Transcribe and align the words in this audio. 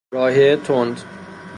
رایحه 0.13 0.55
تند 0.55 1.01